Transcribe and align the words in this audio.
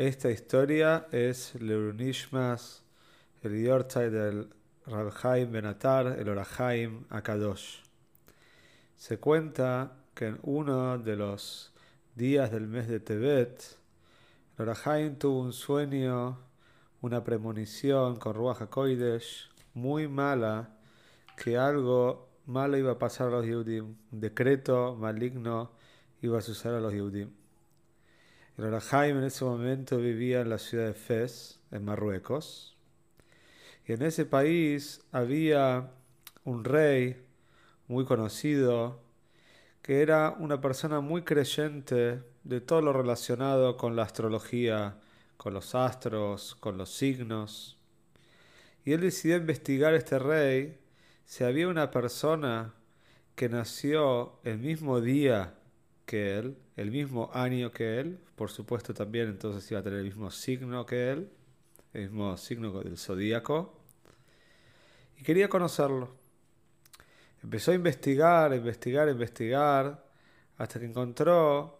Esta 0.00 0.30
historia 0.30 1.08
es 1.12 1.54
Leunishmas, 1.60 2.82
el 3.42 3.62
Yortzai 3.62 4.08
del 4.08 4.48
Rabhaim 4.86 5.52
Benatar, 5.52 6.18
el 6.18 6.26
Orahaim 6.26 7.04
Akadosh. 7.10 7.82
Se 8.96 9.18
cuenta 9.18 9.92
que 10.14 10.28
en 10.28 10.38
uno 10.42 10.96
de 10.96 11.16
los 11.16 11.74
días 12.14 12.50
del 12.50 12.66
mes 12.66 12.88
de 12.88 13.00
Tebet, 13.00 13.62
el 14.56 14.70
Orahaim 14.70 15.16
tuvo 15.16 15.42
un 15.42 15.52
sueño, 15.52 16.38
una 17.02 17.22
premonición 17.22 18.16
con 18.16 18.32
Ruach 18.36 18.62
HaKoidesh 18.62 19.50
muy 19.74 20.08
mala, 20.08 20.78
que 21.36 21.58
algo 21.58 22.30
malo 22.46 22.78
iba 22.78 22.92
a 22.92 22.98
pasar 22.98 23.26
a 23.26 23.32
los 23.32 23.44
Yehudim, 23.44 23.96
un 24.12 24.20
decreto 24.22 24.96
maligno 24.98 25.72
iba 26.22 26.38
a 26.38 26.40
suceder 26.40 26.76
a 26.76 26.80
los 26.80 26.94
Yehudim. 26.94 27.39
El 28.62 28.74
en 28.74 29.24
ese 29.24 29.42
momento 29.46 29.96
vivía 29.96 30.42
en 30.42 30.50
la 30.50 30.58
ciudad 30.58 30.84
de 30.88 30.92
Fez, 30.92 31.58
en 31.70 31.82
Marruecos. 31.82 32.76
Y 33.86 33.92
en 33.92 34.02
ese 34.02 34.26
país 34.26 35.00
había 35.12 35.90
un 36.44 36.64
rey 36.64 37.24
muy 37.88 38.04
conocido 38.04 39.00
que 39.80 40.02
era 40.02 40.36
una 40.38 40.60
persona 40.60 41.00
muy 41.00 41.22
creyente 41.22 42.22
de 42.44 42.60
todo 42.60 42.82
lo 42.82 42.92
relacionado 42.92 43.78
con 43.78 43.96
la 43.96 44.02
astrología, 44.02 44.98
con 45.38 45.54
los 45.54 45.74
astros, 45.74 46.54
con 46.54 46.76
los 46.76 46.90
signos. 46.90 47.78
Y 48.84 48.92
él 48.92 49.00
decidió 49.00 49.38
investigar 49.38 49.94
a 49.94 49.96
este 49.96 50.18
rey 50.18 50.78
si 51.24 51.44
había 51.44 51.66
una 51.66 51.90
persona 51.90 52.74
que 53.36 53.48
nació 53.48 54.38
el 54.44 54.58
mismo 54.58 55.00
día 55.00 55.54
que 56.10 56.36
él, 56.36 56.56
el 56.76 56.90
mismo 56.90 57.30
año 57.32 57.70
que 57.70 58.00
él, 58.00 58.18
por 58.34 58.50
supuesto 58.50 58.92
también 58.92 59.28
entonces 59.28 59.70
iba 59.70 59.78
a 59.78 59.82
tener 59.84 60.00
el 60.00 60.06
mismo 60.06 60.28
signo 60.32 60.84
que 60.84 61.12
él, 61.12 61.30
el 61.92 62.02
mismo 62.02 62.36
signo 62.36 62.72
del 62.82 62.98
zodíaco, 62.98 63.80
y 65.16 65.22
quería 65.22 65.48
conocerlo. 65.48 66.16
Empezó 67.44 67.70
a 67.70 67.74
investigar, 67.76 68.52
investigar, 68.52 69.08
investigar, 69.08 70.04
hasta 70.58 70.80
que 70.80 70.86
encontró 70.86 71.78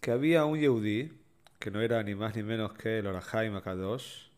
que 0.00 0.12
había 0.12 0.44
un 0.44 0.60
Yehudi, 0.60 1.10
que 1.58 1.72
no 1.72 1.80
era 1.80 2.00
ni 2.04 2.14
más 2.14 2.36
ni 2.36 2.44
menos 2.44 2.74
que 2.74 3.00
el 3.00 3.08
Orahaim 3.08 3.56
Akadosh, 3.56 4.28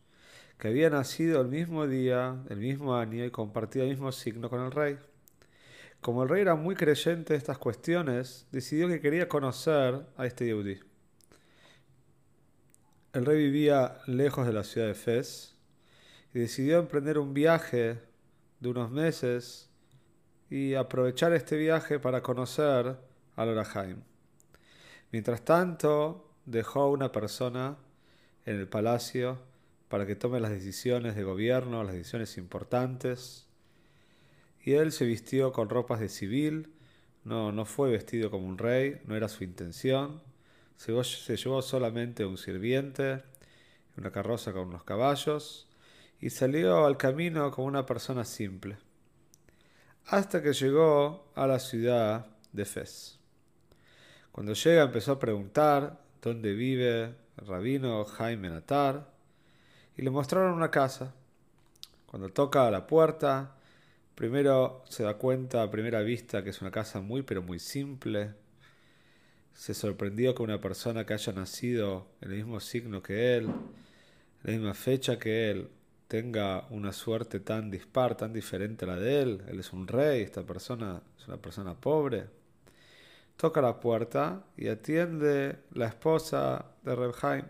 que 0.57 0.69
había 0.69 0.89
nacido 0.89 1.41
el 1.41 1.47
mismo 1.47 1.85
día, 1.85 2.43
el 2.49 2.57
mismo 2.57 2.95
año 2.95 3.23
y 3.23 3.29
compartía 3.29 3.83
el 3.83 3.89
mismo 3.89 4.11
signo 4.11 4.49
con 4.49 4.61
el 4.65 4.71
rey. 4.71 4.97
Como 6.01 6.23
el 6.23 6.29
rey 6.29 6.41
era 6.41 6.55
muy 6.55 6.75
creyente 6.75 7.33
de 7.33 7.37
estas 7.37 7.57
cuestiones, 7.57 8.47
decidió 8.51 8.87
que 8.87 9.01
quería 9.01 9.27
conocer 9.27 10.05
a 10.15 10.25
este 10.25 10.45
Yehudi. 10.45 10.79
El 13.13 13.25
rey 13.25 13.37
vivía 13.37 13.99
lejos 14.05 14.45
de 14.45 14.53
la 14.53 14.63
ciudad 14.63 14.87
de 14.87 14.93
Fez 14.93 15.55
y 16.33 16.39
decidió 16.39 16.79
emprender 16.79 17.17
un 17.17 17.33
viaje 17.33 17.99
de 18.59 18.69
unos 18.69 18.91
meses 18.91 19.69
y 20.49 20.75
aprovechar 20.75 21.33
este 21.33 21.57
viaje 21.57 21.99
para 21.99 22.21
conocer 22.21 22.95
al 23.35 23.49
Orahaim. 23.49 24.01
Mientras 25.11 25.43
tanto, 25.43 26.31
dejó 26.45 26.89
una 26.89 27.11
persona 27.11 27.77
en 28.45 28.57
el 28.57 28.67
palacio 28.67 29.39
para 29.89 30.05
que 30.05 30.15
tome 30.15 30.39
las 30.39 30.51
decisiones 30.51 31.15
de 31.15 31.23
gobierno, 31.23 31.83
las 31.83 31.93
decisiones 31.93 32.37
importantes 32.37 33.46
y 34.67 34.73
él 34.73 34.91
se 34.91 35.05
vistió 35.05 35.53
con 35.53 35.69
ropas 35.69 36.01
de 36.01 36.09
civil, 36.09 36.73
no, 37.23 37.53
no 37.53 37.63
fue 37.63 37.89
vestido 37.89 38.29
como 38.29 38.45
un 38.45 38.57
rey, 38.57 38.99
no 39.05 39.15
era 39.15 39.29
su 39.29 39.45
intención. 39.45 40.21
Se, 40.75 40.91
se 41.05 41.37
llevó 41.37 41.61
solamente 41.61 42.25
un 42.25 42.37
sirviente, 42.37 43.23
una 43.95 44.11
carroza 44.11 44.51
con 44.51 44.67
unos 44.67 44.83
caballos, 44.83 45.69
y 46.19 46.31
salió 46.31 46.85
al 46.85 46.97
camino 46.97 47.49
como 47.49 47.65
una 47.65 47.85
persona 47.85 48.25
simple, 48.25 48.77
hasta 50.07 50.43
que 50.43 50.51
llegó 50.51 51.31
a 51.33 51.47
la 51.47 51.59
ciudad 51.59 52.27
de 52.51 52.65
Fez. 52.65 53.19
Cuando 54.33 54.51
llega 54.51 54.83
empezó 54.83 55.13
a 55.13 55.19
preguntar 55.19 56.03
dónde 56.21 56.51
vive 56.51 57.15
el 57.37 57.47
rabino 57.47 58.03
Jaime 58.03 58.49
Natar, 58.49 59.13
y 59.95 60.01
le 60.01 60.09
mostraron 60.09 60.51
una 60.51 60.71
casa. 60.71 61.15
Cuando 62.05 62.27
toca 62.27 62.67
a 62.67 62.71
la 62.71 62.85
puerta, 62.85 63.56
Primero 64.17 64.81
se 64.89 65.03
da 65.03 65.13
cuenta 65.13 65.61
a 65.61 65.69
primera 65.69 66.01
vista 66.01 66.43
que 66.43 66.49
es 66.49 66.59
una 66.63 66.71
casa 66.71 67.01
muy 67.01 67.21
pero 67.21 67.43
muy 67.43 67.59
simple. 67.59 68.33
Se 69.53 69.75
sorprendió 69.75 70.33
que 70.33 70.41
una 70.41 70.59
persona 70.59 71.05
que 71.05 71.13
haya 71.13 71.33
nacido 71.33 72.07
en 72.21 72.31
el 72.31 72.37
mismo 72.37 72.59
signo 72.59 73.03
que 73.03 73.37
él, 73.37 73.43
en 73.43 73.53
la 74.41 74.51
misma 74.53 74.73
fecha 74.73 75.19
que 75.19 75.51
él, 75.51 75.69
tenga 76.07 76.65
una 76.71 76.93
suerte 76.93 77.41
tan 77.41 77.69
dispar, 77.69 78.17
tan 78.17 78.33
diferente 78.33 78.85
a 78.85 78.87
la 78.87 78.95
de 78.95 79.21
él. 79.21 79.43
Él 79.49 79.59
es 79.59 79.71
un 79.71 79.87
rey, 79.87 80.23
esta 80.23 80.41
persona 80.41 80.99
es 81.15 81.27
una 81.27 81.37
persona 81.37 81.75
pobre. 81.75 82.25
Toca 83.35 83.61
la 83.61 83.79
puerta 83.79 84.47
y 84.57 84.67
atiende 84.67 85.59
la 85.73 85.89
esposa 85.89 86.65
de 86.81 86.95
Rebheim. 86.95 87.45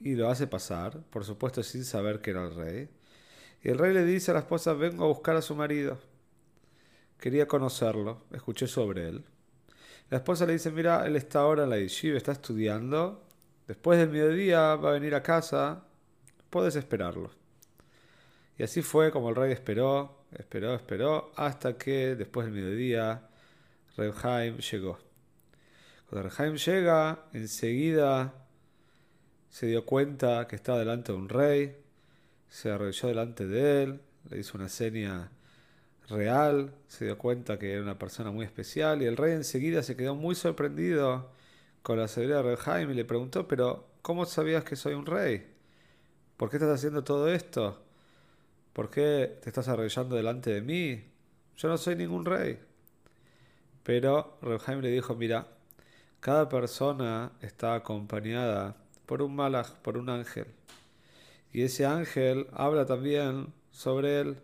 Y 0.00 0.16
lo 0.16 0.28
hace 0.28 0.48
pasar, 0.48 1.00
por 1.10 1.24
supuesto 1.24 1.62
sin 1.62 1.84
saber 1.84 2.20
que 2.20 2.32
era 2.32 2.44
el 2.48 2.56
rey. 2.56 2.88
Y 3.64 3.70
el 3.70 3.78
rey 3.78 3.94
le 3.94 4.04
dice 4.04 4.30
a 4.30 4.34
la 4.34 4.40
esposa, 4.40 4.74
vengo 4.74 5.04
a 5.04 5.08
buscar 5.08 5.34
a 5.36 5.42
su 5.42 5.56
marido. 5.56 5.98
Quería 7.18 7.48
conocerlo, 7.48 8.24
escuché 8.30 8.66
sobre 8.66 9.08
él. 9.08 9.24
La 10.10 10.18
esposa 10.18 10.44
le 10.44 10.52
dice, 10.52 10.70
mira, 10.70 11.06
él 11.06 11.16
está 11.16 11.40
ahora 11.40 11.64
en 11.64 11.70
la 11.70 11.78
yeshiva, 11.78 12.18
está 12.18 12.32
estudiando. 12.32 13.24
Después 13.66 13.98
del 13.98 14.10
mediodía 14.10 14.76
va 14.76 14.90
a 14.90 14.92
venir 14.92 15.14
a 15.14 15.22
casa, 15.22 15.82
puedes 16.50 16.76
esperarlo. 16.76 17.30
Y 18.58 18.64
así 18.64 18.82
fue 18.82 19.10
como 19.10 19.30
el 19.30 19.36
rey 19.36 19.52
esperó, 19.52 20.26
esperó, 20.38 20.74
esperó, 20.74 21.32
hasta 21.34 21.78
que 21.78 22.14
después 22.16 22.46
del 22.46 22.54
mediodía 22.54 23.30
Rebhaim 23.96 24.58
llegó. 24.58 24.98
Cuando 26.10 26.28
Rebhaim 26.28 26.56
llega, 26.56 27.24
enseguida 27.32 28.34
se 29.48 29.66
dio 29.66 29.86
cuenta 29.86 30.46
que 30.46 30.56
estaba 30.56 30.80
delante 30.80 31.12
de 31.12 31.18
un 31.18 31.30
rey, 31.30 31.83
se 32.48 32.70
arrodilló 32.70 33.08
delante 33.08 33.46
de 33.46 33.82
él, 33.82 34.00
le 34.30 34.38
hizo 34.38 34.56
una 34.56 34.68
seña 34.68 35.30
real, 36.08 36.74
se 36.86 37.06
dio 37.06 37.18
cuenta 37.18 37.58
que 37.58 37.72
era 37.72 37.82
una 37.82 37.98
persona 37.98 38.30
muy 38.30 38.44
especial 38.44 39.02
y 39.02 39.06
el 39.06 39.16
rey 39.16 39.32
enseguida 39.32 39.82
se 39.82 39.96
quedó 39.96 40.14
muy 40.14 40.34
sorprendido 40.34 41.30
con 41.82 41.98
la 41.98 42.08
seguridad 42.08 42.44
de 42.44 42.56
Jaime 42.56 42.92
y 42.92 42.96
le 42.96 43.04
preguntó, 43.04 43.48
pero 43.48 43.86
¿cómo 44.02 44.26
sabías 44.26 44.64
que 44.64 44.76
soy 44.76 44.94
un 44.94 45.06
rey? 45.06 45.46
¿Por 46.36 46.50
qué 46.50 46.56
estás 46.56 46.74
haciendo 46.74 47.04
todo 47.04 47.28
esto? 47.28 47.82
¿Por 48.72 48.90
qué 48.90 49.38
te 49.42 49.48
estás 49.50 49.68
arrodillando 49.68 50.16
delante 50.16 50.50
de 50.50 50.60
mí? 50.60 51.04
Yo 51.56 51.68
no 51.68 51.78
soy 51.78 51.96
ningún 51.96 52.24
rey. 52.24 52.58
Pero 53.82 54.38
Jaime 54.64 54.82
le 54.82 54.90
dijo, 54.90 55.14
mira, 55.14 55.46
cada 56.20 56.48
persona 56.48 57.32
está 57.40 57.74
acompañada 57.74 58.76
por 59.06 59.22
un 59.22 59.36
malach, 59.36 59.70
por 59.82 59.98
un 59.98 60.08
ángel. 60.08 60.46
Y 61.54 61.62
ese 61.62 61.86
ángel 61.86 62.48
habla 62.52 62.84
también 62.84 63.54
sobre 63.70 64.20
él. 64.20 64.38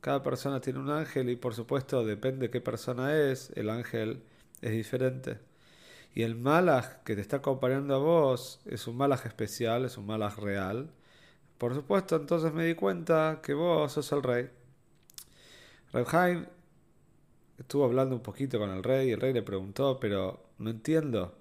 Cada 0.00 0.22
persona 0.22 0.62
tiene 0.62 0.78
un 0.78 0.88
ángel 0.90 1.28
y 1.28 1.36
por 1.36 1.54
supuesto 1.54 2.02
depende 2.02 2.46
de 2.46 2.50
qué 2.50 2.62
persona 2.62 3.14
es, 3.14 3.50
el 3.56 3.68
ángel 3.68 4.22
es 4.62 4.72
diferente. 4.72 5.38
Y 6.14 6.22
el 6.22 6.34
malaj 6.34 7.02
que 7.04 7.14
te 7.14 7.20
está 7.20 7.36
acompañando 7.38 7.94
a 7.94 7.98
vos 7.98 8.60
es 8.64 8.86
un 8.86 8.96
malaj 8.96 9.26
especial, 9.26 9.84
es 9.84 9.98
un 9.98 10.06
malaj 10.06 10.38
real. 10.38 10.90
Por 11.58 11.74
supuesto, 11.74 12.16
entonces 12.16 12.54
me 12.54 12.64
di 12.64 12.74
cuenta 12.74 13.40
que 13.42 13.52
vos 13.52 13.92
sos 13.92 14.10
el 14.12 14.22
rey. 14.22 14.48
Rebhaim 15.92 16.46
estuvo 17.58 17.84
hablando 17.84 18.16
un 18.16 18.22
poquito 18.22 18.58
con 18.58 18.70
el 18.70 18.82
rey 18.82 19.10
y 19.10 19.12
el 19.12 19.20
rey 19.20 19.34
le 19.34 19.42
preguntó, 19.42 20.00
pero 20.00 20.42
no 20.58 20.70
entiendo, 20.70 21.36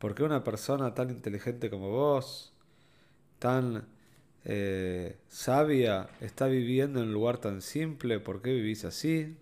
¿por 0.00 0.16
qué 0.16 0.24
una 0.24 0.42
persona 0.42 0.92
tan 0.92 1.10
inteligente 1.10 1.70
como 1.70 1.90
vos, 1.90 2.52
tan 3.38 3.86
eh, 4.44 5.18
sabia 5.28 6.08
está 6.20 6.46
viviendo 6.46 7.00
en 7.00 7.08
un 7.08 7.12
lugar 7.12 7.38
tan 7.38 7.62
simple, 7.62 8.20
¿por 8.20 8.42
qué 8.42 8.52
vivís 8.52 8.84
así? 8.84 9.36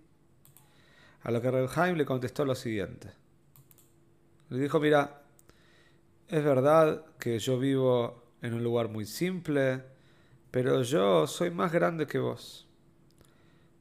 A 1.23 1.31
lo 1.31 1.41
que 1.41 1.51
Rebhaim 1.51 1.97
le 1.97 2.05
contestó 2.05 2.45
lo 2.45 2.55
siguiente. 2.55 3.09
Le 4.51 4.59
dijo, 4.59 4.81
mira, 4.81 5.23
es 6.29 6.45
verdad 6.45 7.05
que 7.19 7.39
yo 7.39 7.59
vivo 7.59 8.23
en 8.43 8.55
un 8.55 8.63
lugar 8.63 8.89
muy 8.89 9.05
simple, 9.05 9.83
pero 10.51 10.83
yo 10.83 11.27
soy 11.27 11.51
más 11.51 11.73
grande 11.73 12.07
que 12.07 12.19
vos. 12.19 12.67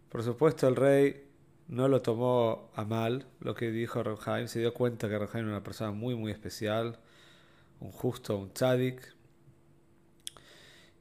Por 0.09 0.23
supuesto, 0.23 0.67
el 0.67 0.75
rey 0.75 1.27
no 1.67 1.87
lo 1.87 2.01
tomó 2.01 2.71
a 2.75 2.85
mal 2.85 3.27
lo 3.41 3.53
que 3.53 3.71
dijo 3.71 4.01
Reb 4.01 4.47
se 4.47 4.59
dio 4.59 4.73
cuenta 4.73 5.09
que 5.09 5.19
Reb 5.19 5.29
era 5.33 5.47
una 5.47 5.63
persona 5.63 5.91
muy, 5.91 6.15
muy 6.15 6.31
especial, 6.31 6.97
un 7.79 7.91
justo, 7.91 8.37
un 8.37 8.53
tzadik. 8.53 9.16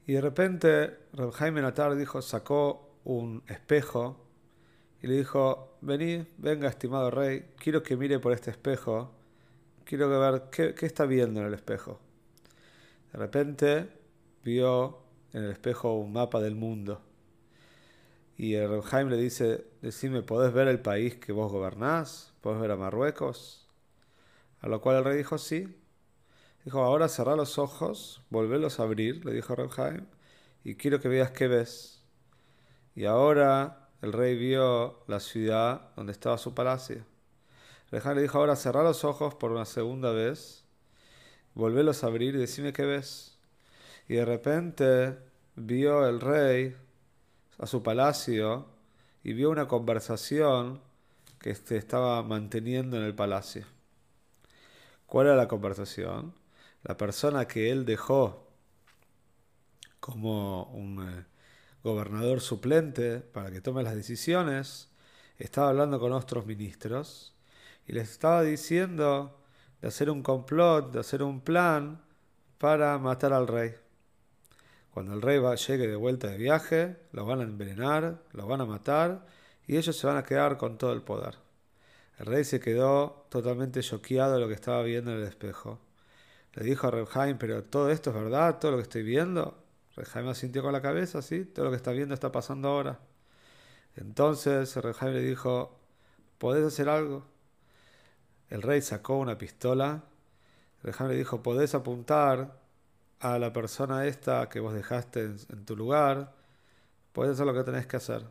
Y 0.07 0.13
de 0.13 0.21
repente 0.21 0.99
Reb 1.13 1.57
la 1.57 1.75
tarde 1.75 1.99
dijo, 1.99 2.23
sacó 2.23 2.97
un 3.05 3.43
espejo 3.49 4.25
y 5.03 5.09
le 5.09 5.17
dijo, 5.17 5.79
vení, 5.81 6.27
venga 6.39 6.69
estimado 6.69 7.11
rey, 7.11 7.51
quiero 7.57 7.83
que 7.83 7.97
mire 7.97 8.19
por 8.21 8.33
este 8.33 8.51
espejo, 8.51 9.13
quiero 9.85 10.09
ver 10.09 10.45
qué, 10.51 10.75
qué 10.75 10.87
está 10.87 11.07
viendo 11.07 11.41
en 11.41 11.47
el 11.47 11.55
espejo. 11.55 12.01
De 13.13 13.19
repente 13.19 13.89
vio 14.45 14.99
en 15.33 15.45
el 15.45 15.51
espejo 15.51 15.95
un 15.95 16.13
mapa 16.13 16.41
del 16.41 16.55
mundo. 16.55 17.01
Y 18.39 18.55
el 18.55 18.83
Jaime 18.83 19.13
le 19.13 19.17
dice, 19.17 19.65
decime, 19.83 20.23
¿podés 20.23 20.53
ver 20.53 20.69
el 20.69 20.81
país 20.81 21.17
que 21.17 21.33
vos 21.33 21.51
gobernás? 21.51 22.35
¿Podés 22.43 22.61
ver 22.61 22.71
a 22.71 22.77
Marruecos? 22.77 23.67
A 24.61 24.69
lo 24.69 24.81
cual 24.81 24.99
el 24.99 25.05
rey 25.05 25.17
dijo, 25.17 25.39
sí. 25.39 25.75
Dijo, 26.67 26.81
ahora 26.81 27.07
cerrá 27.07 27.37
los 27.37 27.59
ojos, 27.59 28.23
volvelos 28.29 28.81
a 28.81 28.83
abrir, 28.83 29.25
le 29.25 29.33
dijo 29.33 29.55
Jaime, 29.69 30.03
y 30.65 30.75
quiero 30.75 30.99
que 30.99 31.07
veas 31.07 31.31
qué 31.31 31.47
ves. 31.47 32.03
Y 32.97 33.05
ahora 33.05 33.89
el 34.03 34.13
rey 34.13 34.37
vio 34.37 34.99
la 35.07 35.21
ciudad 35.21 35.95
donde 35.95 36.11
estaba 36.11 36.39
su 36.39 36.57
palacio. 36.57 37.05
Jaime 37.93 38.17
le 38.17 38.23
dijo, 38.23 38.39
ahora 38.39 38.57
cerrá 38.57 38.83
los 38.83 39.05
ojos 39.05 39.37
por 39.37 39.53
una 39.53 39.65
segunda 39.65 40.11
vez, 40.11 40.65
volvelos 41.55 42.03
a 42.03 42.09
abrir 42.09 42.35
y 42.35 42.39
decime 42.39 42.73
qué 42.73 42.85
ves. 42.85 43.39
Y 44.09 44.15
de 44.15 44.25
repente 44.25 45.19
vio 45.55 46.05
el 46.09 46.21
rey 46.21 46.77
a 47.59 47.69
su 47.69 47.85
palacio 47.85 48.67
y 49.23 49.35
vio 49.35 49.51
una 49.51 49.69
conversación 49.69 50.81
que 51.39 51.51
este 51.51 51.77
estaba 51.77 52.25
manteniendo 52.25 52.97
en 52.97 53.05
el 53.05 53.15
palacio. 53.15 53.65
¿Cuál 55.07 55.29
era 55.29 55.37
la 55.37 55.47
conversación? 55.47 56.35
La 56.87 56.97
persona 56.97 57.49
que 57.49 57.73
él 57.73 57.85
dejó 57.85 58.47
como 59.99 60.67
un 60.67 61.03
eh, 61.03 61.25
gobernador 61.83 62.41
suplente 62.41 63.19
para 63.19 63.51
que 63.51 63.61
tome 63.61 63.83
las 63.83 63.97
decisiones, 63.97 64.89
estaba 65.37 65.71
hablando 65.71 65.99
con 65.99 66.13
otros 66.13 66.47
ministros 66.47 67.35
y 67.89 67.93
les 67.93 68.13
estaba 68.13 68.45
diciendo 68.45 69.41
de 69.81 69.89
hacer 69.89 70.11
un 70.11 70.23
complot, 70.23 70.93
de 70.93 71.01
hacer 71.01 71.25
un 71.25 71.41
plan 71.41 72.05
para 72.59 72.97
matar 72.99 73.33
al 73.33 73.49
rey. 73.49 73.75
Cuando 74.95 75.15
el 75.15 75.23
rey 75.23 75.41
llegue 75.57 75.89
de 75.89 75.97
vuelta 75.97 76.29
de 76.29 76.39
viaje, 76.39 76.99
lo 77.11 77.27
van 77.27 77.41
a 77.41 77.43
envenenar, 77.43 78.23
lo 78.33 78.47
van 78.47 78.61
a 78.61 78.65
matar 78.65 79.27
y 79.67 79.77
ellos 79.77 79.97
se 79.97 80.07
van 80.07 80.19
a 80.19 80.23
quedar 80.23 80.57
con 80.57 80.79
todo 80.79 80.93
el 80.93 81.03
poder. 81.03 81.35
El 82.21 82.27
rey 82.27 82.45
se 82.45 82.61
quedó 82.61 83.27
totalmente 83.29 83.83
choqueado 83.83 84.35
de 84.35 84.41
lo 84.41 84.47
que 84.47 84.55
estaba 84.55 84.85
viendo 84.85 85.11
en 85.11 85.19
el 85.19 85.25
espejo. 85.25 85.81
Le 86.57 86.65
dijo 86.65 86.89
a 86.89 86.91
Rebheim, 86.91 87.39
pero 87.39 87.65
todo 87.65 87.91
esto 87.91 88.11
es 88.11 88.17
verdad, 88.17 88.59
todo 88.59 88.73
lo 88.73 88.77
que 88.79 88.83
estoy 88.83 89.03
viendo. 89.03 89.63
Rebheim 89.95 90.29
asintió 90.29 90.63
con 90.63 90.73
la 90.73 90.83
cabeza, 90.83 91.23
sí, 91.23 91.45
todo 91.45 91.67
lo 91.67 91.71
que 91.71 91.77
está 91.77 91.93
viendo 91.93 92.15
está 92.15 92.33
pasando 92.33 92.69
ahora. 92.69 92.99
Entonces 93.95 94.75
Rebheim 94.77 95.15
le 95.15 95.21
dijo, 95.23 95.79
¿podés 96.39 96.67
hacer 96.67 96.89
algo? 96.89 97.25
El 98.51 98.63
rey 98.63 98.83
sacó 98.83 99.19
una 99.19 99.39
pistola. 99.39 100.03
Rebheim 100.83 101.11
le 101.11 101.17
dijo, 101.17 101.43
¿podés 101.43 101.75
apuntar 101.75 102.67
a 103.21 103.39
la 103.39 103.53
persona 103.53 104.07
esta 104.07 104.49
que 104.49 104.61
vos 104.61 104.75
dejaste 104.75 105.25
en, 105.25 105.65
tu 105.65 105.77
lugar, 105.77 106.35
puedes 107.13 107.35
hacer 107.35 107.47
lo 107.47 107.55
que 107.55 107.65
tenés 107.65 107.87
que 107.87 107.97
hacer. 107.97 108.25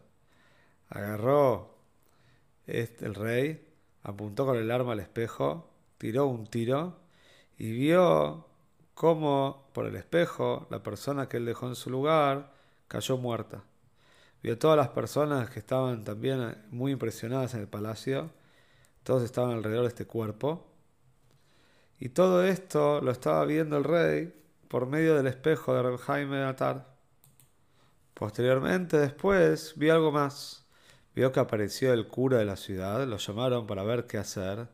Agarró 0.90 1.76
este, 2.68 3.06
el 3.06 3.16
rey, 3.16 3.68
apuntó 4.04 4.46
con 4.46 4.58
el 4.58 4.70
arma 4.72 4.94
al 4.94 5.00
espejo, 5.00 5.70
tiró 5.98 6.28
un 6.28 6.48
tiro 6.48 6.98
y 7.58 7.72
vio 7.72 8.46
cómo 8.94 9.70
por 9.74 9.86
el 9.86 9.96
espejo 9.96 10.68
la 10.70 10.84
persona 10.84 11.28
que 11.30 11.38
él 11.38 11.46
dejó 11.46 11.68
en 11.68 11.76
su 11.76 11.90
lugar 11.90 12.54
cayó 12.88 13.18
muerta. 13.18 13.64
Vio 14.42 14.58
todas 14.58 14.78
las 14.78 14.90
personas 14.90 15.50
que 15.50 15.60
estaban 15.60 16.04
también 16.04 16.56
muy 16.72 16.92
impresionadas 16.92 17.54
en 17.56 17.62
el 17.62 17.68
palacio, 17.68 18.32
todos 19.04 19.24
estaban 19.24 19.52
alrededor 19.52 19.84
de 19.84 19.90
este 19.90 20.06
cuerpo. 20.06 20.68
Y 22.00 22.10
todo 22.10 22.44
esto 22.44 23.02
lo 23.02 23.12
estaba 23.12 23.46
viendo 23.46 23.78
el 23.78 23.84
rey 23.84 24.34
por 24.68 24.86
medio 24.88 25.16
del 25.16 25.28
espejo 25.28 25.74
de 25.74 25.84
Reb 25.84 25.98
Jaime 25.98 26.44
Atar. 26.44 26.96
Posteriormente, 28.14 28.98
después, 28.98 29.74
vi 29.78 29.90
algo 29.90 30.12
más. 30.12 30.66
Vio 31.16 31.32
que 31.32 31.40
apareció 31.40 31.94
el 31.94 32.08
cura 32.08 32.38
de 32.38 32.46
la 32.46 32.56
ciudad, 32.56 33.06
lo 33.08 33.18
llamaron 33.18 33.68
para 33.68 33.84
ver 33.84 34.06
qué 34.08 34.18
hacer, 34.18 34.68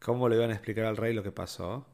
cómo 0.00 0.28
le 0.28 0.36
iban 0.36 0.50
a 0.50 0.54
explicar 0.54 0.86
al 0.86 0.96
rey 0.96 1.12
lo 1.12 1.22
que 1.22 1.32
pasó. 1.32 1.86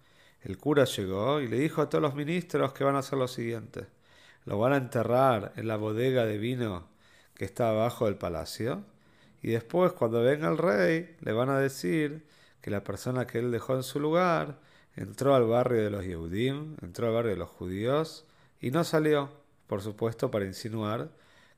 El 0.45 0.59
cura 0.59 0.85
llegó 0.85 1.41
y 1.41 1.47
le 1.47 1.59
dijo 1.59 1.83
a 1.83 1.89
todos 1.89 2.03
los 2.03 2.15
ministros 2.15 2.73
que 2.73 2.83
van 2.85 2.97
a 2.97 3.01
hacer 3.01 3.19
lo 3.19 3.29
siguiente. 3.29 3.87
Lo 4.45 4.59
van 4.59 4.73
a 4.73 4.77
enterrar 4.77 5.53
en 5.57 5.69
la 5.69 5.77
bodega 5.77 6.25
de 6.25 6.39
vino 6.39 6.89
que 7.35 7.45
está 7.45 7.71
abajo 7.71 8.07
del 8.07 8.17
palacio. 8.17 8.85
Y 9.41 9.51
después, 9.51 9.93
cuando 9.93 10.21
venga 10.23 10.49
el 10.49 10.59
rey, 10.59 11.17
le 11.21 11.33
van 11.33 11.49
a 11.49 11.59
decir 11.59 12.27
que 12.61 12.71
la 12.71 12.83
persona 12.83 13.27
que 13.27 13.39
él 13.39 13.53
dejó 13.53 13.77
en 13.77 13.85
su 13.85 14.01
lugar 14.01 14.59
entró 14.97 15.35
al 15.35 15.47
barrio 15.47 15.83
de 15.83 15.91
los 15.91 16.05
Yehudim, 16.05 16.77
entró 16.83 17.07
al 17.07 17.15
barrio 17.15 17.33
de 17.33 17.39
los 17.39 17.49
judíos 17.49 18.27
y 18.61 18.71
no 18.71 18.85
salió, 18.85 19.31
por 19.67 19.81
supuesto, 19.81 20.31
para 20.31 20.45
insinuar 20.45 21.11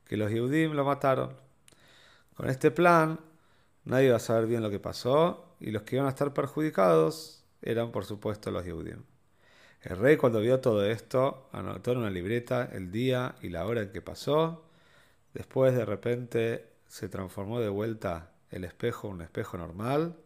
que 0.06 0.16
los 0.16 0.30
Yehudim 0.30 0.72
lo 0.72 0.84
mataron. 0.84 1.34
Con 2.34 2.48
este 2.50 2.70
plan, 2.70 3.20
nadie 3.84 4.08
iba 4.08 4.16
a 4.16 4.20
saber 4.20 4.46
bien 4.46 4.62
lo 4.62 4.70
que 4.70 4.80
pasó 4.80 5.56
y 5.60 5.70
los 5.70 5.82
que 5.82 5.96
iban 5.96 6.06
a 6.06 6.10
estar 6.10 6.34
perjudicados 6.34 7.43
eran, 7.64 7.90
por 7.90 8.04
supuesto, 8.04 8.50
los 8.50 8.64
Yehudim. 8.64 9.02
El 9.82 9.98
rey, 9.98 10.16
cuando 10.16 10.40
vio 10.40 10.60
todo 10.60 10.84
esto, 10.84 11.48
anotó 11.52 11.92
en 11.92 11.98
una 11.98 12.10
libreta 12.10 12.70
el 12.72 12.90
día 12.90 13.34
y 13.42 13.48
la 13.48 13.66
hora 13.66 13.82
en 13.82 13.90
que 13.90 14.00
pasó. 14.00 14.64
Después, 15.34 15.74
de 15.74 15.84
repente, 15.84 16.68
se 16.86 17.08
transformó 17.08 17.60
de 17.60 17.68
vuelta 17.68 18.30
el 18.50 18.64
espejo 18.64 19.08
en 19.08 19.14
un 19.14 19.22
espejo 19.22 19.58
normal. 19.58 20.16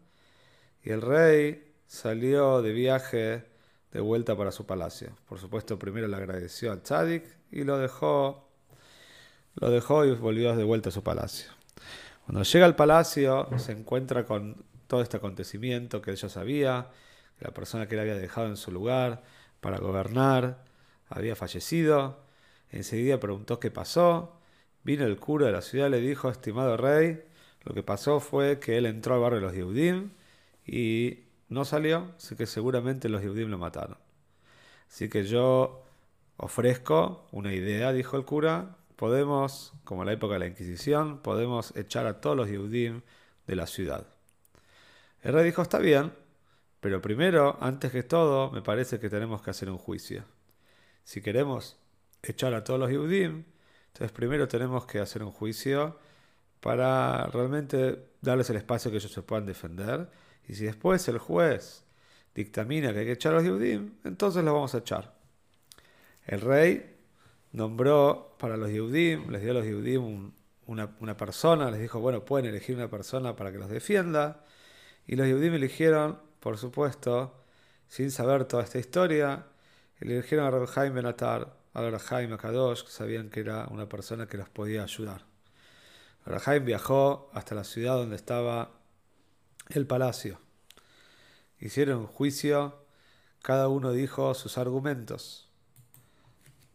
Y 0.83 0.91
el 0.91 1.03
rey 1.03 1.75
salió 1.87 2.63
de 2.63 2.73
viaje 2.73 3.45
de 3.93 4.01
vuelta 4.01 4.37
para 4.37 4.53
su 4.53 4.67
palacio. 4.67 5.17
Por 5.29 5.39
supuesto, 5.39 5.79
primero 5.79 6.07
le 6.07 6.17
agradeció 6.17 6.73
al 6.73 6.83
Tzadik 6.83 7.25
y 7.51 7.65
lo 7.65 7.79
dejó, 7.79 8.49
lo 9.55 9.71
dejó 9.71 10.05
y 10.05 10.15
volvió 10.15 10.55
de 10.55 10.65
vuelta 10.65 10.91
a 10.91 10.93
su 10.93 11.03
palacio. 11.03 11.51
Cuando 12.27 12.43
llega 12.43 12.67
al 12.67 12.77
palacio, 12.77 13.49
se 13.57 13.73
encuentra 13.73 14.27
con 14.27 14.63
todo 14.87 15.03
este 15.03 15.17
acontecimiento 15.17 16.03
que 16.03 16.11
él 16.11 16.17
ya 16.17 16.29
sabía, 16.29 16.89
la 17.41 17.53
persona 17.53 17.87
que 17.87 17.97
le 17.97 18.03
había 18.03 18.17
dejado 18.17 18.49
en 18.49 18.57
su 18.57 18.73
lugar 18.73 19.23
para 19.61 19.79
gobernar 19.79 20.65
había 21.09 21.37
fallecido. 21.37 22.21
Enseguida 22.71 23.21
preguntó 23.21 23.61
qué 23.61 23.71
pasó. 23.71 24.41
Vino 24.85 25.05
el 25.05 25.19
cura 25.19 25.47
de 25.47 25.53
la 25.53 25.63
ciudad 25.63 25.89
y 25.89 25.91
le 25.91 26.01
dijo, 26.01 26.31
estimado 26.31 26.77
rey, 26.77 27.23
lo 27.65 27.75
que 27.75 27.83
pasó 27.83 28.21
fue 28.21 28.59
que 28.59 28.79
él 28.79 28.87
entró 28.87 29.15
al 29.15 29.21
barrio 29.21 29.41
de 29.41 29.47
los 29.47 29.55
Yehudim 29.55 30.11
y 30.67 31.25
no 31.49 31.65
salió, 31.65 32.13
así 32.17 32.37
que 32.37 32.47
seguramente 32.47 33.09
los 33.09 33.23
Yehudim 33.23 33.49
lo 33.49 33.59
mataron. 33.59 33.99
Así 34.89 35.09
que 35.09 35.25
yo 35.25 35.83
ofrezco 36.37 37.27
una 37.33 37.53
idea, 37.53 37.93
dijo 37.93 38.17
el 38.17 38.25
cura. 38.25 38.77
Podemos, 38.97 39.75
como 39.85 40.03
en 40.03 40.07
la 40.07 40.13
época 40.13 40.35
de 40.35 40.41
la 40.41 40.47
Inquisición, 40.47 41.19
podemos 41.19 41.77
echar 41.77 42.07
a 42.07 42.21
todos 42.21 42.37
los 42.37 42.49
Yehudim 42.49 43.03
de 43.47 43.57
la 43.57 43.67
ciudad. 43.67 44.07
El 45.23 45.35
rey 45.35 45.45
dijo, 45.45 45.63
está 45.63 45.79
bien, 45.79 46.13
pero 46.81 47.01
primero, 47.03 47.59
antes 47.61 47.93
que 47.93 48.03
todo, 48.03 48.51
me 48.51 48.63
parece 48.63 48.99
que 49.01 49.11
tenemos 49.11 49.43
que 49.43 49.51
hacer 49.51 49.71
un 49.71 49.79
juicio. 49.79 50.25
Si 51.05 51.21
queremos 51.21 51.79
echar 52.23 52.55
a 52.55 52.65
todos 52.65 52.81
los 52.81 52.91
Yehudim, 52.91 53.45
entonces 53.89 54.13
primero 54.13 54.49
tenemos 54.49 54.87
que 54.87 55.01
hacer 55.01 55.23
un 55.23 55.33
juicio 55.33 55.99
para 56.61 57.27
realmente 57.27 58.11
darles 58.21 58.51
el 58.51 58.57
espacio 58.57 58.91
que 58.91 58.99
ellos 58.99 59.13
se 59.13 59.23
puedan 59.23 59.47
defender 59.47 60.09
y 60.49 60.55
si 60.55 60.65
después 60.65 61.07
el 61.09 61.19
juez 61.19 61.85
dictamina 62.35 62.93
que 62.93 63.01
hay 63.01 63.07
que 63.07 63.13
echar 63.13 63.33
a 63.33 63.37
los 63.37 63.45
Yehudim, 63.45 63.95
entonces 64.05 64.45
los 64.45 64.55
vamos 64.55 64.75
a 64.75 64.79
echar. 64.79 65.15
El 66.27 66.41
rey 66.41 66.97
nombró 67.53 68.37
para 68.39 68.57
los 68.57 68.71
Yehudim, 68.71 69.31
les 69.31 69.43
dio 69.43 69.51
a 69.53 69.55
los 69.55 69.65
Yehudim 69.65 70.33
una, 70.67 71.17
persona, 71.17 71.71
les 71.71 71.81
dijo, 71.81 72.01
bueno, 72.01 72.25
pueden 72.25 72.47
elegir 72.47 72.77
una 72.77 72.89
persona 72.89 73.35
para 73.35 73.51
que 73.51 73.59
los 73.59 73.71
defienda. 73.71 74.45
Y 75.07 75.17
los 75.17 75.27
Yehudim 75.27 75.55
eligieron, 75.55 76.21
por 76.41 76.59
supuesto, 76.59 77.35
sin 77.89 78.11
saber 78.11 78.45
toda 78.45 78.63
esta 78.65 78.79
historia, 78.79 79.47
eligieron 80.01 80.47
a 80.47 80.51
Reb 80.51 80.67
Jaime 80.67 80.95
Benatar, 80.97 81.57
a 81.75 81.99
Jaime 81.99 82.37
Kadosh, 82.37 82.85
que 82.85 82.91
sabían 82.91 83.31
que 83.31 83.41
era 83.41 83.67
una 83.71 83.89
persona 83.89 84.27
que 84.27 84.37
los 84.37 84.49
podía 84.49 84.83
ayudar. 84.83 85.25
Reb 86.27 86.41
Jaime 86.41 86.67
viajó 86.67 87.31
hasta 87.33 87.55
la 87.55 87.65
ciudad 87.65 87.95
donde 87.97 88.17
estaba 88.17 88.71
el 89.69 89.87
palacio. 89.87 90.41
Hicieron 91.61 92.07
juicio, 92.07 92.85
cada 93.43 93.69
uno 93.69 93.93
dijo 93.93 94.35
sus 94.35 94.59
argumentos. 94.59 95.49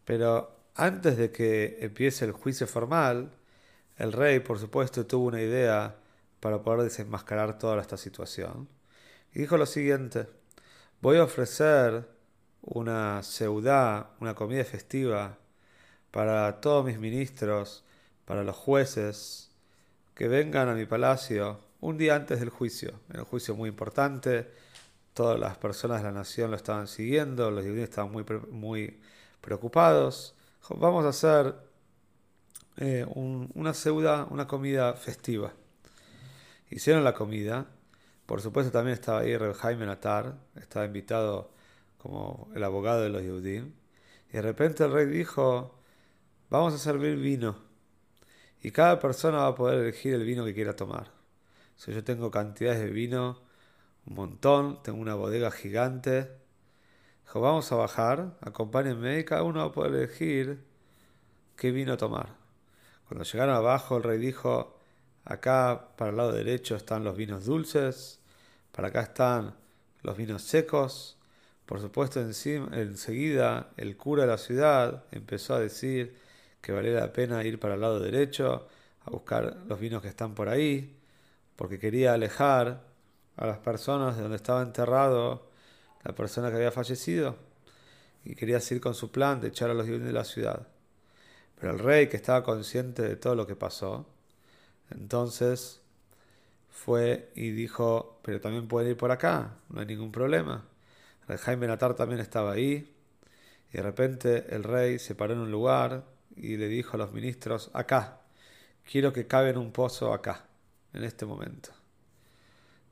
Pero 0.04 0.54
antes 0.74 1.16
de 1.16 1.30
que 1.30 1.78
empiece 1.80 2.24
el 2.24 2.32
juicio 2.32 2.66
formal, 2.66 3.30
el 3.96 4.12
rey, 4.12 4.40
por 4.40 4.58
supuesto, 4.58 5.06
tuvo 5.06 5.26
una 5.26 5.40
idea 5.40 5.96
para 6.40 6.62
poder 6.62 6.82
desenmascarar 6.82 7.58
toda 7.58 7.80
esta 7.80 7.96
situación. 7.96 8.68
Y 9.34 9.40
dijo 9.40 9.56
lo 9.56 9.66
siguiente, 9.66 10.28
voy 11.00 11.16
a 11.16 11.24
ofrecer 11.24 12.08
una 12.62 13.22
seudá, 13.24 14.10
una 14.20 14.34
comida 14.34 14.64
festiva 14.64 15.38
para 16.12 16.60
todos 16.60 16.84
mis 16.84 17.00
ministros, 17.00 17.84
para 18.26 18.44
los 18.44 18.54
jueces, 18.54 19.50
que 20.14 20.28
vengan 20.28 20.68
a 20.68 20.74
mi 20.74 20.86
palacio 20.86 21.58
un 21.80 21.98
día 21.98 22.14
antes 22.14 22.38
del 22.38 22.48
juicio. 22.48 23.00
Era 23.10 23.22
un 23.22 23.26
juicio 23.26 23.56
muy 23.56 23.68
importante, 23.68 24.52
todas 25.14 25.38
las 25.38 25.56
personas 25.58 25.98
de 25.98 26.04
la 26.04 26.12
nación 26.12 26.52
lo 26.52 26.56
estaban 26.56 26.86
siguiendo, 26.86 27.50
los 27.50 27.64
judíos 27.64 27.88
estaban 27.88 28.12
muy, 28.12 28.24
muy 28.52 29.00
preocupados. 29.40 30.36
Vamos 30.70 31.04
a 31.04 31.08
hacer 31.08 31.56
eh, 32.76 33.04
una 33.12 33.74
ceuda, 33.74 34.28
una 34.30 34.46
comida 34.46 34.94
festiva. 34.94 35.52
Hicieron 36.70 37.02
la 37.02 37.14
comida. 37.14 37.66
Por 38.26 38.40
supuesto 38.40 38.72
también 38.72 38.94
estaba 38.94 39.20
ahí 39.20 39.36
Reb 39.36 39.54
Jaime 39.54 39.84
Natar, 39.86 40.34
estaba 40.56 40.86
invitado 40.86 41.50
como 41.98 42.48
el 42.54 42.64
abogado 42.64 43.02
de 43.02 43.10
los 43.10 43.22
judíos. 43.22 43.66
Y 44.30 44.32
de 44.32 44.42
repente 44.42 44.84
el 44.84 44.92
rey 44.92 45.06
dijo, 45.06 45.78
vamos 46.48 46.74
a 46.74 46.78
servir 46.78 47.16
vino. 47.16 47.56
Y 48.62 48.70
cada 48.70 48.98
persona 48.98 49.38
va 49.38 49.48
a 49.48 49.54
poder 49.54 49.80
elegir 49.80 50.14
el 50.14 50.24
vino 50.24 50.44
que 50.44 50.54
quiera 50.54 50.74
tomar. 50.74 51.12
Si 51.76 51.92
yo 51.92 52.02
tengo 52.02 52.30
cantidades 52.30 52.80
de 52.80 52.90
vino, 52.90 53.42
un 54.06 54.14
montón, 54.14 54.82
tengo 54.82 55.00
una 55.00 55.14
bodega 55.14 55.50
gigante. 55.50 56.30
Dijo, 57.24 57.40
vamos 57.40 57.70
a 57.72 57.76
bajar, 57.76 58.38
acompáñenme 58.40 59.18
y 59.18 59.24
cada 59.24 59.42
uno 59.42 59.60
va 59.60 59.66
a 59.66 59.72
poder 59.72 59.94
elegir 59.94 60.64
qué 61.56 61.70
vino 61.72 61.96
tomar. 61.98 62.36
Cuando 63.06 63.24
llegaron 63.24 63.54
abajo, 63.54 63.98
el 63.98 64.02
rey 64.02 64.18
dijo, 64.18 64.73
acá 65.24 65.88
para 65.96 66.10
el 66.10 66.16
lado 66.16 66.32
derecho 66.32 66.76
están 66.76 67.04
los 67.04 67.16
vinos 67.16 67.44
dulces, 67.44 68.20
para 68.72 68.88
acá 68.88 69.02
están 69.02 69.54
los 70.02 70.16
vinos 70.16 70.42
secos. 70.42 71.16
Por 71.66 71.80
supuesto, 71.80 72.20
enseguida 72.20 73.70
el 73.76 73.96
cura 73.96 74.24
de 74.24 74.28
la 74.28 74.38
ciudad 74.38 75.04
empezó 75.12 75.54
a 75.54 75.60
decir 75.60 76.16
que 76.60 76.72
valía 76.72 77.00
la 77.00 77.12
pena 77.12 77.44
ir 77.44 77.58
para 77.58 77.74
el 77.74 77.80
lado 77.80 78.00
derecho 78.00 78.68
a 79.04 79.10
buscar 79.10 79.56
los 79.66 79.80
vinos 79.80 80.02
que 80.02 80.08
están 80.08 80.34
por 80.34 80.48
ahí, 80.48 80.96
porque 81.56 81.78
quería 81.78 82.14
alejar 82.14 82.82
a 83.36 83.46
las 83.46 83.58
personas 83.58 84.16
de 84.16 84.22
donde 84.22 84.36
estaba 84.36 84.62
enterrado 84.62 85.50
la 86.04 86.14
persona 86.14 86.50
que 86.50 86.56
había 86.56 86.70
fallecido 86.70 87.36
y 88.24 88.34
quería 88.34 88.60
seguir 88.60 88.82
con 88.82 88.94
su 88.94 89.10
plan 89.10 89.40
de 89.40 89.48
echar 89.48 89.70
a 89.70 89.74
los 89.74 89.86
vinos 89.86 90.06
de 90.06 90.12
la 90.12 90.24
ciudad. 90.24 90.68
Pero 91.58 91.72
el 91.72 91.78
rey, 91.78 92.08
que 92.08 92.16
estaba 92.16 92.42
consciente 92.42 93.02
de 93.02 93.16
todo 93.16 93.34
lo 93.34 93.46
que 93.46 93.56
pasó, 93.56 94.06
entonces 94.90 95.80
fue 96.70 97.30
y 97.34 97.50
dijo, 97.50 98.20
pero 98.22 98.40
también 98.40 98.68
pueden 98.68 98.90
ir 98.90 98.96
por 98.96 99.10
acá, 99.10 99.56
no 99.68 99.80
hay 99.80 99.86
ningún 99.86 100.12
problema. 100.12 100.64
El 101.28 101.38
Jaime 101.38 101.66
Natar 101.66 101.94
también 101.94 102.20
estaba 102.20 102.52
ahí, 102.52 102.94
y 103.72 103.76
de 103.76 103.82
repente 103.82 104.54
el 104.54 104.64
rey 104.64 104.98
se 104.98 105.14
paró 105.14 105.34
en 105.34 105.40
un 105.40 105.50
lugar 105.50 106.04
y 106.36 106.56
le 106.56 106.68
dijo 106.68 106.96
a 106.96 106.98
los 106.98 107.12
ministros, 107.12 107.70
acá, 107.74 108.20
quiero 108.90 109.12
que 109.12 109.26
cabe 109.26 109.50
en 109.50 109.58
un 109.58 109.72
pozo 109.72 110.12
acá, 110.12 110.46
en 110.92 111.04
este 111.04 111.26
momento. 111.26 111.70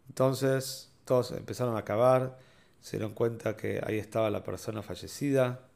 Entonces 0.09 0.91
todos 1.05 1.33
empezaron 1.33 1.77
a 1.77 1.85
cavar, 1.85 2.39
se 2.81 2.97
dieron 2.97 3.15
cuenta 3.15 3.57
que 3.57 3.81
ahí 3.85 3.99
estaba 3.99 4.31
la 4.31 4.43
persona 4.43 4.83
fallecida, 4.83 5.69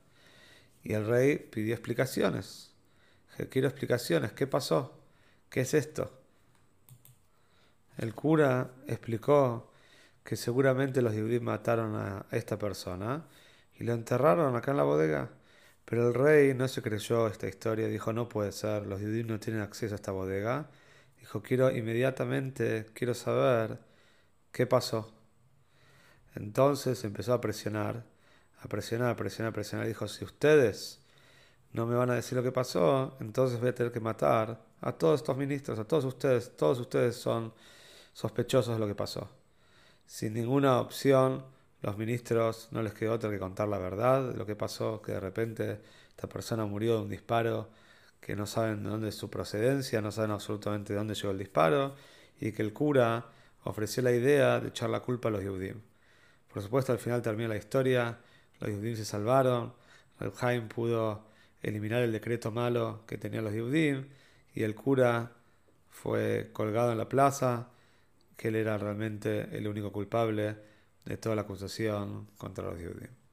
y 0.82 0.94
el 0.94 1.06
rey 1.06 1.36
pidió 1.38 1.74
explicaciones 1.74 2.76
quiero 3.44 3.68
explicaciones, 3.68 4.32
¿qué 4.32 4.46
pasó? 4.46 4.94
¿Qué 5.56 5.62
es 5.62 5.72
esto? 5.72 6.10
El 7.96 8.14
cura 8.14 8.72
explicó 8.86 9.72
que 10.22 10.36
seguramente 10.36 11.00
los 11.00 11.14
judíos 11.14 11.40
mataron 11.40 11.96
a 11.96 12.26
esta 12.30 12.58
persona 12.58 13.24
y 13.74 13.84
lo 13.84 13.94
enterraron 13.94 14.54
acá 14.54 14.72
en 14.72 14.76
la 14.76 14.82
bodega. 14.82 15.30
Pero 15.86 16.08
el 16.08 16.12
rey 16.12 16.52
no 16.52 16.68
se 16.68 16.82
creyó 16.82 17.26
esta 17.26 17.48
historia, 17.48 17.88
dijo 17.88 18.12
no 18.12 18.28
puede 18.28 18.52
ser, 18.52 18.86
los 18.86 19.00
judíos 19.00 19.26
no 19.26 19.40
tienen 19.40 19.62
acceso 19.62 19.94
a 19.94 19.96
esta 19.96 20.12
bodega. 20.12 20.68
Dijo 21.20 21.42
quiero 21.42 21.70
inmediatamente, 21.74 22.90
quiero 22.92 23.14
saber 23.14 23.78
qué 24.52 24.66
pasó. 24.66 25.14
Entonces 26.34 27.02
empezó 27.02 27.32
a 27.32 27.40
presionar, 27.40 28.04
a 28.60 28.68
presionar, 28.68 29.08
a 29.08 29.16
presionar, 29.16 29.52
a 29.52 29.54
presionar. 29.54 29.86
Dijo 29.86 30.06
si 30.06 30.22
ustedes 30.22 31.00
no 31.72 31.86
me 31.86 31.94
van 31.94 32.10
a 32.10 32.14
decir 32.14 32.36
lo 32.36 32.44
que 32.44 32.52
pasó, 32.52 33.16
entonces 33.20 33.58
voy 33.58 33.70
a 33.70 33.74
tener 33.74 33.90
que 33.90 34.00
matar 34.00 34.65
a 34.80 34.92
todos 34.92 35.20
estos 35.20 35.36
ministros, 35.36 35.78
a 35.78 35.84
todos 35.84 36.04
ustedes, 36.04 36.56
todos 36.56 36.78
ustedes 36.80 37.16
son 37.16 37.52
sospechosos 38.12 38.74
de 38.74 38.80
lo 38.80 38.86
que 38.86 38.94
pasó. 38.94 39.28
Sin 40.06 40.34
ninguna 40.34 40.80
opción, 40.80 41.44
los 41.82 41.98
ministros 41.98 42.68
no 42.70 42.82
les 42.82 42.94
quedó 42.94 43.14
otra 43.14 43.30
que 43.30 43.38
contar 43.38 43.68
la 43.68 43.78
verdad 43.78 44.30
de 44.30 44.36
lo 44.36 44.46
que 44.46 44.56
pasó, 44.56 45.02
que 45.02 45.12
de 45.12 45.20
repente 45.20 45.80
esta 46.08 46.28
persona 46.28 46.64
murió 46.64 46.96
de 46.96 47.02
un 47.02 47.08
disparo, 47.08 47.68
que 48.20 48.34
no 48.34 48.46
saben 48.46 48.82
de 48.82 48.90
dónde 48.90 49.08
es 49.10 49.14
su 49.14 49.30
procedencia, 49.30 50.00
no 50.00 50.10
saben 50.10 50.30
absolutamente 50.30 50.92
de 50.92 50.98
dónde 50.98 51.14
llegó 51.14 51.30
el 51.30 51.38
disparo, 51.38 51.94
y 52.40 52.52
que 52.52 52.62
el 52.62 52.72
cura 52.72 53.26
ofreció 53.64 54.02
la 54.02 54.12
idea 54.12 54.60
de 54.60 54.68
echar 54.68 54.90
la 54.90 55.00
culpa 55.00 55.28
a 55.28 55.32
los 55.32 55.42
Yehudim. 55.42 55.80
Por 56.52 56.62
supuesto, 56.62 56.92
al 56.92 56.98
final 56.98 57.22
terminó 57.22 57.48
la 57.48 57.56
historia, 57.56 58.18
los 58.60 58.70
Yehudim 58.70 58.96
se 58.96 59.04
salvaron, 59.04 59.74
Jaime 60.36 60.66
pudo 60.68 61.26
eliminar 61.62 62.02
el 62.02 62.12
decreto 62.12 62.50
malo 62.50 63.02
que 63.06 63.18
tenían 63.18 63.44
los 63.44 63.52
Yehudim 63.52 64.06
y 64.56 64.64
el 64.64 64.74
cura 64.74 65.32
fue 65.90 66.50
colgado 66.52 66.90
en 66.90 66.98
la 66.98 67.08
plaza, 67.08 67.68
que 68.36 68.48
él 68.48 68.56
era 68.56 68.78
realmente 68.78 69.56
el 69.56 69.68
único 69.68 69.92
culpable 69.92 70.56
de 71.04 71.16
toda 71.18 71.36
la 71.36 71.42
acusación 71.42 72.26
contra 72.38 72.64
los 72.64 72.78
Yehudim. 72.78 73.25